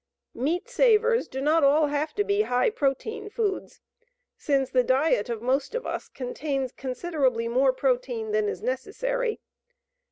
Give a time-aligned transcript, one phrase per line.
[0.33, 3.81] Meat savers do not all have to be high protein foods,
[4.35, 9.41] since the diet of most of us contains considerably more protein than is necessary.